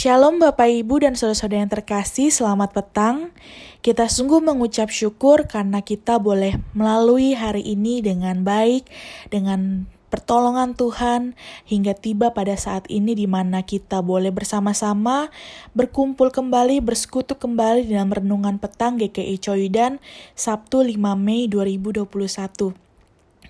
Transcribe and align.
Shalom 0.00 0.40
Bapak 0.40 0.64
Ibu 0.64 1.04
dan 1.04 1.12
saudara-saudara 1.12 1.60
yang 1.60 1.68
terkasih, 1.68 2.32
selamat 2.32 2.72
petang. 2.72 3.36
Kita 3.84 4.08
sungguh 4.08 4.40
mengucap 4.40 4.88
syukur 4.88 5.44
karena 5.44 5.84
kita 5.84 6.16
boleh 6.16 6.56
melalui 6.72 7.36
hari 7.36 7.60
ini 7.60 8.00
dengan 8.00 8.40
baik, 8.40 8.88
dengan 9.28 9.84
pertolongan 10.08 10.72
Tuhan 10.72 11.36
hingga 11.68 11.92
tiba 11.92 12.32
pada 12.32 12.56
saat 12.56 12.88
ini 12.88 13.12
di 13.12 13.28
mana 13.28 13.60
kita 13.60 14.00
boleh 14.00 14.32
bersama-sama 14.32 15.28
berkumpul 15.76 16.32
kembali, 16.32 16.80
bersekutu 16.80 17.36
kembali 17.36 17.92
dalam 17.92 18.08
renungan 18.08 18.56
petang 18.56 18.96
GKI 18.96 19.36
Coyudan 19.36 20.00
Sabtu 20.32 20.80
5 20.80 20.96
Mei 20.96 21.44
2021 21.44 22.89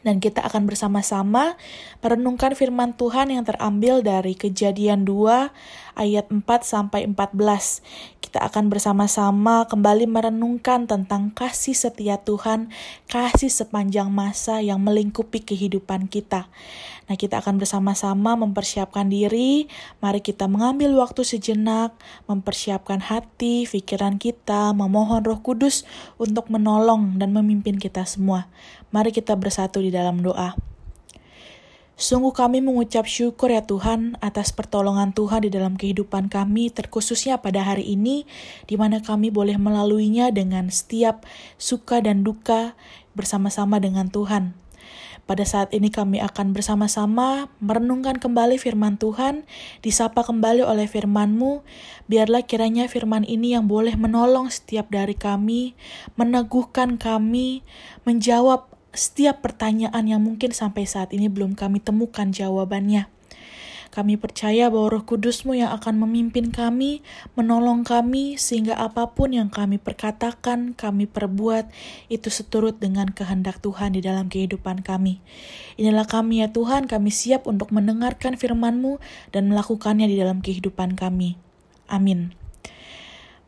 dan 0.01 0.19
kita 0.19 0.41
akan 0.45 0.65
bersama-sama 0.65 1.61
merenungkan 2.01 2.57
firman 2.57 2.97
Tuhan 2.97 3.33
yang 3.33 3.45
terambil 3.45 4.01
dari 4.01 4.33
Kejadian 4.33 5.05
2 5.05 5.53
ayat 6.01 6.27
4 6.33 6.45
sampai 6.65 7.05
14. 7.05 7.85
Kita 8.25 8.41
akan 8.47 8.73
bersama-sama 8.73 9.69
kembali 9.69 10.09
merenungkan 10.09 10.89
tentang 10.89 11.35
kasih 11.35 11.77
setia 11.77 12.17
Tuhan, 12.23 12.73
kasih 13.11 13.53
sepanjang 13.53 14.09
masa 14.09 14.65
yang 14.65 14.81
melingkupi 14.81 15.45
kehidupan 15.45 16.09
kita. 16.09 16.49
Nah, 17.11 17.19
kita 17.19 17.43
akan 17.43 17.59
bersama-sama 17.59 18.39
mempersiapkan 18.39 19.11
diri. 19.11 19.67
Mari 19.99 20.23
kita 20.23 20.47
mengambil 20.47 20.95
waktu 20.95 21.27
sejenak, 21.27 21.91
mempersiapkan 22.31 23.03
hati, 23.03 23.67
pikiran 23.67 24.15
kita, 24.15 24.71
memohon 24.71 25.27
Roh 25.27 25.43
Kudus 25.43 25.83
untuk 26.23 26.55
menolong 26.55 27.19
dan 27.19 27.35
memimpin 27.35 27.83
kita 27.83 28.07
semua. 28.07 28.47
Mari 28.91 29.15
kita 29.15 29.39
bersatu 29.39 29.79
di 29.79 29.95
dalam 29.95 30.19
doa. 30.19 30.59
Sungguh 32.01 32.33
kami 32.33 32.65
mengucap 32.65 33.05
syukur 33.05 33.53
ya 33.53 33.61
Tuhan 33.61 34.17
atas 34.25 34.57
pertolongan 34.57 35.13
Tuhan 35.13 35.45
di 35.45 35.53
dalam 35.53 35.77
kehidupan 35.77 36.33
kami, 36.33 36.73
terkhususnya 36.73 37.45
pada 37.45 37.61
hari 37.61 37.85
ini, 37.93 38.25
di 38.65 38.81
mana 38.81 39.05
kami 39.05 39.29
boleh 39.29 39.61
melaluinya 39.61 40.33
dengan 40.33 40.73
setiap 40.73 41.29
suka 41.61 42.01
dan 42.01 42.25
duka 42.25 42.73
bersama-sama 43.13 43.77
dengan 43.77 44.09
Tuhan. 44.09 44.57
Pada 45.29 45.45
saat 45.47 45.71
ini 45.77 45.93
kami 45.93 46.19
akan 46.19 46.57
bersama-sama 46.57 47.53
merenungkan 47.61 48.19
kembali 48.19 48.57
firman 48.59 48.99
Tuhan, 48.99 49.45
disapa 49.85 50.27
kembali 50.27 50.65
oleh 50.65 50.91
firman-Mu. 50.91 51.63
Biarlah 52.11 52.49
kiranya 52.49 52.91
firman 52.91 53.29
ini 53.29 53.55
yang 53.55 53.71
boleh 53.71 53.95
menolong 53.95 54.51
setiap 54.51 54.91
dari 54.91 55.15
kami, 55.15 55.79
meneguhkan 56.19 56.99
kami, 56.99 57.63
menjawab 58.03 58.70
setiap 58.91 59.43
pertanyaan 59.43 60.05
yang 60.07 60.23
mungkin 60.23 60.51
sampai 60.51 60.87
saat 60.87 61.15
ini 61.15 61.31
belum 61.31 61.55
kami 61.55 61.79
temukan 61.79 62.31
jawabannya. 62.31 63.11
Kami 63.91 64.15
percaya 64.15 64.71
bahwa 64.71 64.87
Roh 64.87 65.03
Kudusmu 65.03 65.59
yang 65.59 65.75
akan 65.75 65.99
memimpin 66.07 66.55
kami, 66.55 67.03
menolong 67.35 67.83
kami, 67.83 68.39
sehingga 68.39 68.79
apa 68.79 69.11
pun 69.19 69.35
yang 69.35 69.51
kami 69.51 69.83
perkatakan, 69.83 70.79
kami 70.79 71.11
perbuat, 71.11 71.67
itu 72.07 72.31
seturut 72.31 72.79
dengan 72.79 73.11
kehendak 73.11 73.59
Tuhan 73.59 73.99
di 73.99 74.01
dalam 74.07 74.31
kehidupan 74.31 74.87
kami. 74.87 75.19
Inilah 75.75 76.07
kami 76.07 76.39
ya 76.47 76.55
Tuhan, 76.55 76.87
kami 76.87 77.11
siap 77.11 77.51
untuk 77.51 77.75
mendengarkan 77.75 78.39
firman-Mu 78.39 79.03
dan 79.35 79.51
melakukannya 79.51 80.07
di 80.07 80.23
dalam 80.23 80.39
kehidupan 80.39 80.95
kami. 80.95 81.35
Amin. 81.91 82.40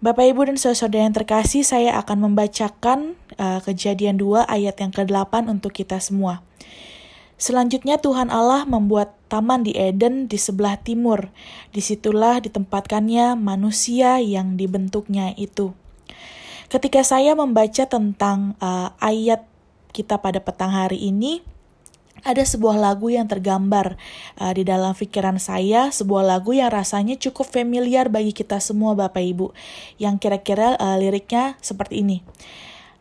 Bapak 0.03 0.35
Ibu 0.35 0.51
dan 0.51 0.59
saudara 0.59 1.07
yang 1.07 1.15
terkasih, 1.15 1.63
saya 1.63 1.95
akan 1.95 2.27
membacakan 2.27 3.15
uh, 3.39 3.63
kejadian 3.63 4.19
2 4.19 4.51
ayat 4.51 4.75
yang 4.83 4.91
ke-8 4.91 5.47
untuk 5.47 5.71
kita 5.71 6.03
semua. 6.03 6.43
Selanjutnya 7.39 8.03
Tuhan 8.03 8.27
Allah 8.27 8.67
membuat 8.67 9.15
taman 9.31 9.63
di 9.63 9.79
Eden 9.79 10.27
di 10.27 10.43
sebelah 10.43 10.75
timur. 10.75 11.31
Di 11.71 11.79
situlah 11.79 12.43
ditempatkannya 12.43 13.39
manusia 13.39 14.19
yang 14.19 14.59
dibentuknya 14.59 15.39
itu. 15.39 15.71
Ketika 16.67 17.07
saya 17.07 17.39
membaca 17.39 17.87
tentang 17.87 18.59
uh, 18.59 18.91
ayat 18.99 19.47
kita 19.95 20.19
pada 20.19 20.43
petang 20.43 20.75
hari 20.75 20.99
ini, 20.99 21.47
ada 22.23 22.43
sebuah 22.47 22.79
lagu 22.79 23.11
yang 23.11 23.27
tergambar 23.27 23.99
uh, 24.39 24.53
di 24.55 24.63
dalam 24.63 24.95
pikiran 24.95 25.43
saya, 25.43 25.91
sebuah 25.91 26.23
lagu 26.23 26.55
yang 26.55 26.71
rasanya 26.71 27.19
cukup 27.19 27.51
familiar 27.51 28.07
bagi 28.09 28.31
kita 28.31 28.63
semua 28.63 28.95
Bapak 28.95 29.23
Ibu, 29.23 29.51
yang 29.99 30.23
kira-kira 30.23 30.79
uh, 30.79 30.97
liriknya 30.99 31.59
seperti 31.59 32.03
ini. 32.07 32.23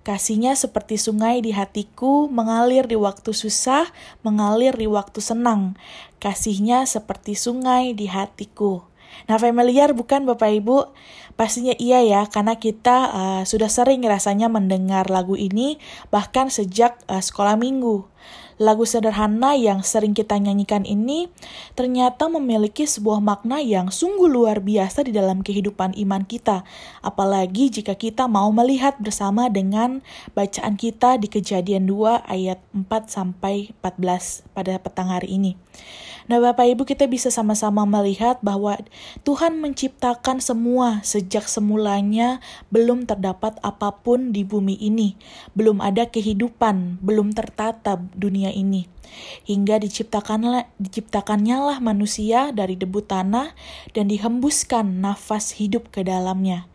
Kasihnya 0.02 0.58
seperti 0.58 0.98
sungai 0.98 1.46
di 1.46 1.54
hatiku, 1.54 2.26
mengalir 2.26 2.90
di 2.90 2.98
waktu 2.98 3.38
susah, 3.38 3.86
mengalir 4.26 4.74
di 4.74 4.90
waktu 4.90 5.22
senang. 5.22 5.78
Kasihnya 6.18 6.90
seperti 6.90 7.38
sungai 7.38 7.94
di 7.94 8.09
hatiku. 8.09 8.82
Nah, 9.30 9.38
familiar 9.38 9.94
bukan 9.94 10.26
Bapak 10.26 10.58
Ibu? 10.58 10.90
Pastinya 11.38 11.78
iya 11.78 12.02
ya, 12.02 12.26
karena 12.26 12.58
kita 12.58 12.98
uh, 13.14 13.44
sudah 13.46 13.70
sering 13.70 14.02
rasanya 14.02 14.50
mendengar 14.50 15.14
lagu 15.14 15.38
ini 15.38 15.78
bahkan 16.09 16.50
sejak 16.50 16.98
uh, 17.06 17.22
sekolah 17.22 17.53
minggu. 17.53 18.02
Lagu 18.61 18.85
sederhana 18.85 19.57
yang 19.57 19.81
sering 19.81 20.13
kita 20.13 20.38
nyanyikan 20.38 20.85
ini 20.85 21.33
ternyata 21.73 22.29
memiliki 22.29 22.85
sebuah 22.85 23.17
makna 23.17 23.57
yang 23.57 23.89
sungguh 23.89 24.29
luar 24.29 24.61
biasa 24.61 25.01
di 25.01 25.09
dalam 25.09 25.41
kehidupan 25.41 25.97
iman 25.97 26.22
kita, 26.29 26.61
apalagi 27.01 27.73
jika 27.73 27.97
kita 27.97 28.29
mau 28.29 28.53
melihat 28.53 29.01
bersama 29.01 29.49
dengan 29.49 30.05
bacaan 30.38 30.77
kita 30.77 31.17
di 31.17 31.25
Kejadian 31.25 31.89
2 31.89 32.22
ayat 32.29 32.61
4 32.69 32.85
sampai 33.09 33.73
14 33.81 34.45
pada 34.53 34.78
petang 34.78 35.09
hari 35.09 35.41
ini. 35.41 35.57
Nah, 36.31 36.40
Bapak 36.40 36.64
Ibu, 36.64 36.88
kita 36.88 37.12
bisa 37.12 37.28
sama-sama 37.28 37.84
melihat 37.84 38.40
bahwa 38.40 38.80
Tuhan 39.28 39.59
menciptakan 39.59 40.40
semua 40.40 41.03
sejak 41.03 41.44
semulanya 41.44 42.40
belum 42.72 43.03
terdapat 43.03 43.59
apa 43.59 44.00
pun 44.00 44.31
di 44.31 44.47
bumi 44.47 44.80
ini, 44.80 45.20
belum 45.59 45.84
ada 45.84 46.08
kehidupan, 46.08 47.03
belum 47.03 47.36
tertata 47.36 48.00
dunia 48.16 48.47
ini. 48.56 48.88
Hingga 49.44 49.84
diciptakanlah 49.84 50.72
diciptakannya 50.80 51.58
lah 51.59 51.78
manusia 51.84 52.56
dari 52.56 52.80
debu 52.80 53.03
tanah 53.03 53.52
dan 53.91 54.08
dihembuskan 54.08 55.03
nafas 55.03 55.59
hidup 55.59 55.91
ke 55.91 56.08
dalamnya. 56.08 56.71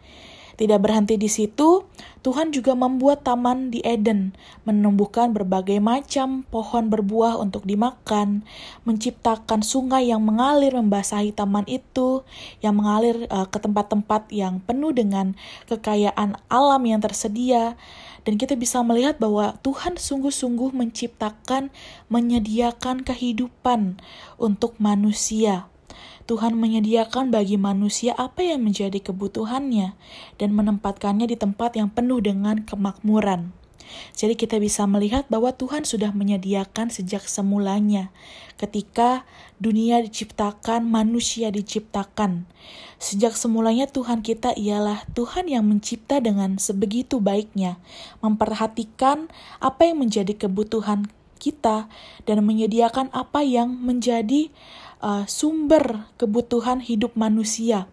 Tidak 0.56 0.81
berhenti 0.81 1.21
di 1.21 1.28
situ, 1.28 1.84
Tuhan 2.25 2.49
juga 2.49 2.72
membuat 2.72 3.28
taman 3.28 3.69
di 3.69 3.84
Eden, 3.84 4.33
menumbuhkan 4.65 5.37
berbagai 5.37 5.84
macam 5.84 6.49
pohon 6.49 6.89
berbuah 6.89 7.37
untuk 7.37 7.69
dimakan, 7.69 8.41
menciptakan 8.89 9.61
sungai 9.61 10.09
yang 10.09 10.25
mengalir 10.25 10.72
membasahi 10.72 11.37
taman 11.37 11.69
itu, 11.69 12.25
yang 12.65 12.72
mengalir 12.72 13.28
uh, 13.28 13.45
ke 13.45 13.61
tempat-tempat 13.61 14.33
yang 14.33 14.65
penuh 14.65 14.97
dengan 14.97 15.37
kekayaan 15.69 16.41
alam 16.49 16.83
yang 16.89 17.05
tersedia, 17.05 17.77
dan 18.25 18.41
kita 18.41 18.56
bisa 18.56 18.81
melihat 18.81 19.21
bahwa 19.21 19.61
Tuhan 19.61 20.00
sungguh-sungguh 20.00 20.72
menciptakan, 20.72 21.69
menyediakan 22.09 23.05
kehidupan 23.05 24.00
untuk 24.41 24.72
manusia. 24.81 25.69
Tuhan 26.27 26.59
menyediakan 26.59 27.31
bagi 27.31 27.55
manusia 27.55 28.12
apa 28.19 28.43
yang 28.43 28.67
menjadi 28.67 28.99
kebutuhannya 28.99 29.95
dan 30.43 30.51
menempatkannya 30.53 31.31
di 31.31 31.37
tempat 31.39 31.79
yang 31.79 31.87
penuh 31.93 32.19
dengan 32.19 32.67
kemakmuran. 32.67 33.55
Jadi 34.19 34.34
kita 34.34 34.59
bisa 34.59 34.83
melihat 34.91 35.31
bahwa 35.31 35.55
Tuhan 35.55 35.87
sudah 35.87 36.11
menyediakan 36.11 36.91
sejak 36.91 37.23
semulanya 37.31 38.11
ketika 38.59 39.29
dunia 39.62 40.01
diciptakan, 40.03 40.89
manusia 40.89 41.53
diciptakan. 41.53 42.49
Sejak 42.97 43.37
semulanya 43.37 43.87
Tuhan 43.87 44.25
kita 44.25 44.57
ialah 44.57 45.05
Tuhan 45.13 45.47
yang 45.47 45.69
mencipta 45.69 46.19
dengan 46.19 46.57
sebegitu 46.57 47.21
baiknya, 47.21 47.78
memperhatikan 48.25 49.28
apa 49.61 49.87
yang 49.87 50.01
menjadi 50.01 50.33
kebutuhan 50.34 51.07
kita 51.37 51.87
dan 52.25 52.39
menyediakan 52.43 53.13
apa 53.13 53.45
yang 53.45 53.69
menjadi 53.77 54.49
uh, 55.01 55.25
sumber 55.29 56.09
kebutuhan 56.17 56.81
hidup 56.81 57.17
manusia. 57.19 57.89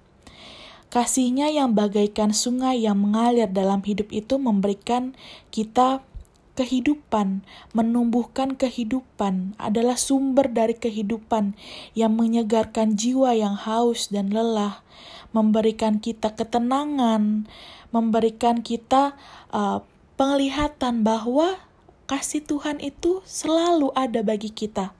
Kasihnya 0.94 1.50
yang 1.50 1.73
bagaikan 1.73 2.38
sungai 2.38 2.85
yang 2.85 3.02
mengalir 3.02 3.50
dalam 3.50 3.82
hidup 3.82 4.14
itu 4.14 4.38
memberikan 4.38 5.17
kita 5.50 6.05
kehidupan, 6.53 7.41
menumbuhkan 7.73 8.53
kehidupan, 8.53 9.58
adalah 9.58 9.97
sumber 9.97 10.53
dari 10.53 10.78
kehidupan 10.78 11.58
yang 11.97 12.14
menyegarkan 12.14 12.94
jiwa 12.94 13.34
yang 13.34 13.58
haus 13.58 14.14
dan 14.14 14.29
lelah, 14.29 14.85
memberikan 15.34 15.97
kita 15.97 16.38
ketenangan, 16.38 17.49
memberikan 17.90 18.61
kita 18.61 19.17
uh, 19.49 19.82
penglihatan 20.14 21.02
bahwa 21.02 21.58
kasih 22.06 22.46
Tuhan 22.46 22.78
itu 22.85 23.26
selalu 23.26 23.90
ada 23.97 24.22
bagi 24.22 24.53
kita 24.53 24.94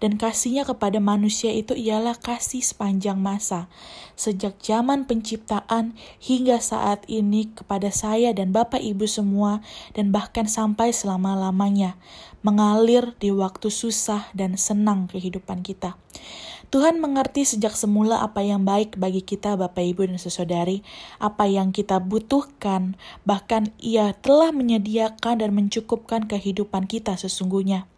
dan 0.00 0.16
kasihnya 0.16 0.64
kepada 0.64 0.98
manusia 0.98 1.52
itu 1.52 1.76
ialah 1.76 2.16
kasih 2.16 2.64
sepanjang 2.64 3.20
masa, 3.20 3.68
sejak 4.16 4.56
zaman 4.64 5.04
penciptaan 5.04 5.94
hingga 6.18 6.58
saat 6.58 7.04
ini 7.06 7.52
kepada 7.52 7.92
saya 7.92 8.32
dan 8.32 8.50
Bapak 8.50 8.80
Ibu 8.80 9.04
semua, 9.04 9.60
dan 9.92 10.10
bahkan 10.10 10.48
sampai 10.48 10.90
selama-lamanya, 10.90 12.00
mengalir 12.40 13.12
di 13.20 13.28
waktu 13.28 13.68
susah 13.68 14.32
dan 14.32 14.56
senang 14.56 15.06
kehidupan 15.12 15.60
kita. 15.60 16.00
Tuhan 16.70 17.02
mengerti 17.02 17.42
sejak 17.42 17.74
semula 17.74 18.22
apa 18.22 18.46
yang 18.46 18.62
baik 18.62 18.94
bagi 18.94 19.26
kita 19.26 19.58
Bapak 19.58 19.82
Ibu 19.82 20.06
dan 20.06 20.22
Saudari, 20.22 20.86
apa 21.18 21.50
yang 21.50 21.74
kita 21.74 21.98
butuhkan, 21.98 22.94
bahkan 23.26 23.74
Ia 23.82 24.14
telah 24.14 24.54
menyediakan 24.54 25.42
dan 25.42 25.50
mencukupkan 25.50 26.30
kehidupan 26.30 26.86
kita 26.86 27.18
sesungguhnya. 27.18 27.90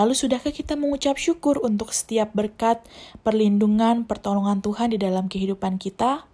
Lalu 0.00 0.12
sudahkah 0.16 0.54
kita 0.54 0.78
mengucap 0.78 1.20
syukur 1.20 1.60
untuk 1.60 1.92
setiap 1.92 2.32
berkat, 2.32 2.80
perlindungan, 3.20 4.08
pertolongan 4.08 4.64
Tuhan 4.64 4.92
di 4.94 4.98
dalam 4.98 5.28
kehidupan 5.28 5.76
kita? 5.76 6.26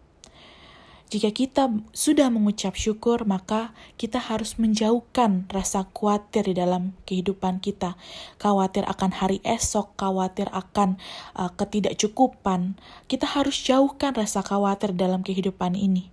Jika 1.09 1.33
kita 1.33 1.73
sudah 1.97 2.29
mengucap 2.29 2.77
syukur, 2.77 3.25
maka 3.25 3.73
kita 3.97 4.21
harus 4.21 4.61
menjauhkan 4.61 5.49
rasa 5.49 5.89
khawatir 5.89 6.53
di 6.53 6.55
dalam 6.61 6.93
kehidupan 7.09 7.65
kita. 7.65 7.97
Khawatir 8.37 8.85
akan 8.85 9.17
hari 9.17 9.41
esok, 9.41 9.97
khawatir 9.97 10.53
akan 10.53 11.01
uh, 11.33 11.49
ketidakcukupan. 11.57 12.77
Kita 13.09 13.25
harus 13.25 13.57
jauhkan 13.57 14.13
rasa 14.13 14.45
khawatir 14.45 14.93
dalam 14.93 15.25
kehidupan 15.25 15.81
ini. 15.81 16.13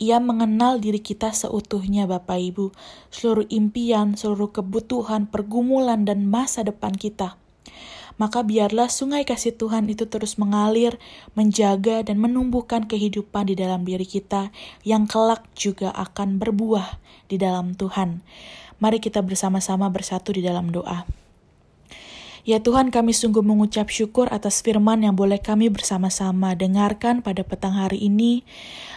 Ia 0.00 0.16
mengenal 0.16 0.80
diri 0.80 0.96
kita 0.96 1.36
seutuhnya, 1.36 2.08
Bapak 2.08 2.40
Ibu, 2.40 2.72
seluruh 3.12 3.44
impian, 3.52 4.16
seluruh 4.16 4.48
kebutuhan, 4.48 5.28
pergumulan, 5.28 6.08
dan 6.08 6.24
masa 6.24 6.64
depan 6.64 6.96
kita 6.96 7.36
maka 8.20 8.44
biarlah 8.44 8.92
sungai 8.92 9.24
kasih 9.24 9.56
Tuhan 9.56 9.88
itu 9.88 10.04
terus 10.04 10.36
mengalir, 10.36 11.00
menjaga, 11.32 12.04
dan 12.04 12.20
menumbuhkan 12.20 12.84
kehidupan 12.84 13.48
di 13.48 13.56
dalam 13.56 13.88
diri 13.88 14.04
kita 14.04 14.52
yang 14.84 15.08
kelak 15.08 15.48
juga 15.56 15.88
akan 15.96 16.36
berbuah 16.36 17.00
di 17.32 17.40
dalam 17.40 17.72
Tuhan. 17.72 18.20
Mari 18.76 19.00
kita 19.00 19.24
bersama-sama 19.24 19.88
bersatu 19.88 20.36
di 20.36 20.44
dalam 20.44 20.68
doa. 20.68 21.19
Ya 22.40 22.56
Tuhan 22.56 22.88
kami 22.88 23.12
sungguh 23.12 23.44
mengucap 23.44 23.92
syukur 23.92 24.24
atas 24.32 24.64
firman 24.64 25.04
yang 25.04 25.12
boleh 25.12 25.36
kami 25.36 25.68
bersama-sama 25.68 26.56
dengarkan 26.56 27.20
pada 27.20 27.44
petang 27.44 27.76
hari 27.76 28.00
ini. 28.00 28.48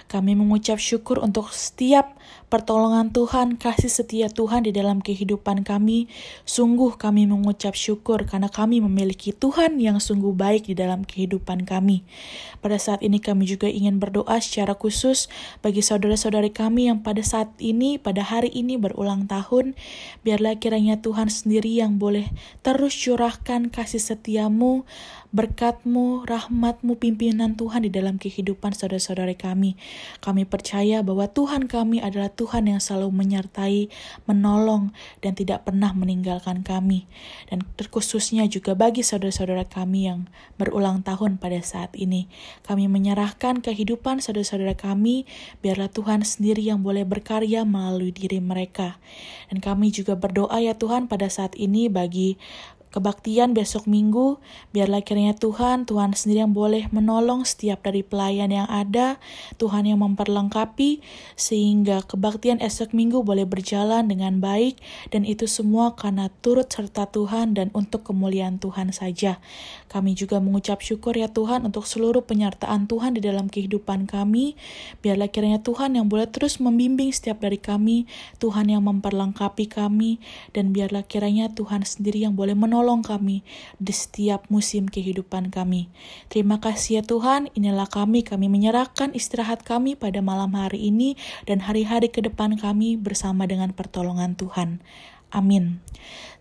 Kami 0.07 0.35
mengucap 0.35 0.77
syukur 0.79 1.19
untuk 1.19 1.49
setiap 1.51 2.15
pertolongan 2.51 3.09
Tuhan, 3.09 3.57
kasih 3.57 3.89
setia 3.89 4.27
Tuhan 4.29 4.67
di 4.67 4.71
dalam 4.75 5.01
kehidupan 5.01 5.65
kami. 5.65 6.05
Sungguh 6.45 6.95
kami 7.01 7.25
mengucap 7.25 7.73
syukur 7.73 8.27
karena 8.29 8.45
kami 8.45 8.77
memiliki 8.77 9.33
Tuhan 9.33 9.81
yang 9.81 9.97
sungguh 9.97 10.31
baik 10.37 10.69
di 10.69 10.75
dalam 10.77 11.01
kehidupan 11.01 11.65
kami. 11.65 12.05
Pada 12.61 12.77
saat 12.77 13.01
ini 13.01 13.17
kami 13.17 13.49
juga 13.49 13.65
ingin 13.65 13.97
berdoa 13.97 14.37
secara 14.37 14.77
khusus 14.77 15.27
bagi 15.65 15.81
saudara-saudari 15.81 16.53
kami 16.53 16.93
yang 16.93 17.01
pada 17.01 17.25
saat 17.25 17.49
ini, 17.57 17.97
pada 17.97 18.21
hari 18.21 18.53
ini 18.53 18.77
berulang 18.77 19.25
tahun. 19.25 19.73
Biarlah 20.21 20.61
kiranya 20.61 21.01
Tuhan 21.01 21.33
sendiri 21.33 21.81
yang 21.81 21.97
boleh 21.97 22.29
terus 22.61 22.93
curahkan 23.33 23.73
kasih 23.73 23.97
setiamu, 23.97 24.85
berkatmu, 25.33 26.21
rahmatmu, 26.29 27.01
pimpinan 27.01 27.57
Tuhan 27.57 27.81
di 27.81 27.89
dalam 27.89 28.21
kehidupan 28.21 28.77
saudara-saudari 28.77 29.33
kami. 29.33 29.73
Kami 30.21 30.45
percaya 30.45 31.01
bahwa 31.01 31.25
Tuhan 31.25 31.65
kami 31.65 31.97
adalah 31.97 32.29
Tuhan 32.29 32.69
yang 32.69 32.77
selalu 32.77 33.09
menyertai, 33.09 33.89
menolong, 34.29 34.93
dan 35.25 35.33
tidak 35.33 35.65
pernah 35.65 35.89
meninggalkan 35.97 36.61
kami. 36.61 37.09
Dan 37.49 37.65
terkhususnya 37.73 38.45
juga 38.45 38.77
bagi 38.77 39.01
saudara-saudara 39.01 39.65
kami 39.65 40.05
yang 40.05 40.29
berulang 40.61 41.01
tahun 41.01 41.41
pada 41.41 41.57
saat 41.65 41.97
ini. 41.97 42.29
Kami 42.69 42.85
menyerahkan 42.85 43.65
kehidupan 43.65 44.21
saudara-saudara 44.21 44.77
kami, 44.77 45.25
biarlah 45.65 45.89
Tuhan 45.89 46.21
sendiri 46.21 46.61
yang 46.61 46.85
boleh 46.85 47.01
berkarya 47.01 47.65
melalui 47.65 48.13
diri 48.13 48.37
mereka. 48.37 49.01
Dan 49.49 49.57
kami 49.57 49.89
juga 49.89 50.13
berdoa 50.13 50.61
ya 50.61 50.77
Tuhan 50.77 51.09
pada 51.09 51.25
saat 51.33 51.57
ini 51.57 51.89
bagi 51.89 52.37
kebaktian 52.93 53.57
besok 53.57 53.89
minggu, 53.89 54.37
biarlah 54.69 55.01
kiranya 55.01 55.33
Tuhan, 55.33 55.89
Tuhan 55.89 56.13
sendiri 56.13 56.45
yang 56.45 56.53
boleh 56.53 56.85
menolong 56.93 57.41
setiap 57.41 57.81
dari 57.81 58.05
pelayan 58.05 58.53
yang 58.53 58.69
ada, 58.69 59.17
Tuhan 59.57 59.89
yang 59.89 60.05
memperlengkapi, 60.05 61.01
sehingga 61.33 62.05
kebaktian 62.05 62.61
esok 62.61 62.93
minggu 62.93 63.25
boleh 63.25 63.49
berjalan 63.49 64.05
dengan 64.05 64.37
baik, 64.37 64.77
dan 65.09 65.25
itu 65.25 65.49
semua 65.49 65.97
karena 65.97 66.29
turut 66.45 66.69
serta 66.69 67.09
Tuhan 67.09 67.57
dan 67.57 67.73
untuk 67.73 68.05
kemuliaan 68.05 68.61
Tuhan 68.61 68.93
saja. 68.93 69.41
Kami 69.89 70.13
juga 70.13 70.37
mengucap 70.37 70.85
syukur 70.85 71.17
ya 71.17 71.25
Tuhan 71.25 71.65
untuk 71.65 71.89
seluruh 71.89 72.21
penyertaan 72.21 72.85
Tuhan 72.85 73.17
di 73.17 73.25
dalam 73.25 73.49
kehidupan 73.49 74.05
kami, 74.05 74.53
biarlah 75.01 75.33
kiranya 75.33 75.65
Tuhan 75.65 75.97
yang 75.97 76.05
boleh 76.05 76.29
terus 76.29 76.61
membimbing 76.61 77.09
setiap 77.09 77.41
dari 77.41 77.57
kami, 77.57 78.05
Tuhan 78.37 78.69
yang 78.69 78.85
memperlengkapi 78.85 79.65
kami, 79.65 80.21
dan 80.53 80.69
biarlah 80.69 81.01
kiranya 81.01 81.49
Tuhan 81.49 81.81
sendiri 81.81 82.21
yang 82.21 82.37
boleh 82.37 82.53
menolong 82.53 82.82
menolong 82.83 82.99
kami 82.99 83.47
di 83.79 83.95
setiap 83.95 84.51
musim 84.51 84.91
kehidupan 84.91 85.55
kami. 85.55 85.87
Terima 86.27 86.59
kasih 86.59 86.99
ya 86.99 87.03
Tuhan, 87.07 87.47
inilah 87.55 87.87
kami, 87.87 88.27
kami 88.27 88.51
menyerahkan 88.51 89.15
istirahat 89.15 89.63
kami 89.63 89.95
pada 89.95 90.19
malam 90.19 90.51
hari 90.51 90.91
ini 90.91 91.15
dan 91.47 91.63
hari-hari 91.63 92.11
ke 92.11 92.19
depan 92.19 92.59
kami 92.59 92.99
bersama 92.99 93.47
dengan 93.47 93.71
pertolongan 93.71 94.35
Tuhan. 94.35 94.83
Amin. 95.31 95.79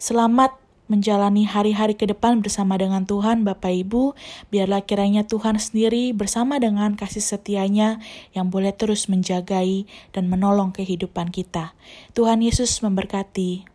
Selamat 0.03 0.59
menjalani 0.91 1.47
hari-hari 1.47 1.95
ke 1.95 2.11
depan 2.11 2.43
bersama 2.43 2.75
dengan 2.75 3.07
Tuhan 3.07 3.47
Bapak 3.47 3.71
Ibu, 3.71 4.19
biarlah 4.51 4.83
kiranya 4.83 5.23
Tuhan 5.23 5.63
sendiri 5.63 6.11
bersama 6.11 6.59
dengan 6.59 6.99
kasih 6.99 7.23
setianya 7.23 8.03
yang 8.35 8.51
boleh 8.51 8.75
terus 8.75 9.07
menjagai 9.07 9.87
dan 10.11 10.27
menolong 10.27 10.75
kehidupan 10.75 11.31
kita. 11.31 11.79
Tuhan 12.19 12.43
Yesus 12.43 12.83
memberkati. 12.83 13.72